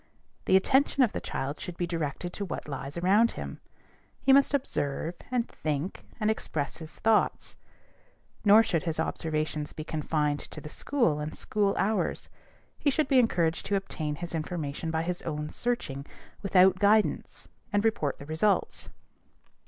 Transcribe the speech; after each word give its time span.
The 0.45 0.55
attention 0.57 1.03
of 1.03 1.11
the 1.11 1.21
child 1.21 1.59
should 1.59 1.77
be 1.77 1.85
directed 1.85 2.33
to 2.33 2.43
what 2.43 2.67
lies 2.67 2.97
around 2.97 3.33
him. 3.33 3.59
He 4.19 4.33
must 4.33 4.51
observe, 4.55 5.13
and 5.29 5.47
think, 5.47 6.03
and 6.19 6.31
express 6.31 6.77
his 6.77 6.97
thoughts. 6.97 7.55
Nor 8.43 8.63
should 8.63 8.81
his 8.81 8.99
observations 8.99 9.73
be 9.73 9.83
confined 9.83 10.39
to 10.39 10.59
the 10.59 10.69
school 10.69 11.19
and 11.19 11.37
school 11.37 11.75
hours. 11.77 12.29
He 12.79 12.89
should 12.89 13.09
be 13.09 13.19
encouraged 13.19 13.67
to 13.67 13.75
obtain 13.75 14.15
his 14.15 14.33
information 14.33 14.89
by 14.89 15.03
his 15.03 15.21
own 15.21 15.51
searching, 15.51 16.07
without 16.41 16.79
guidance, 16.79 17.47
and 17.71 17.85
report 17.85 18.17
the 18.17 18.25
results. 18.25 18.89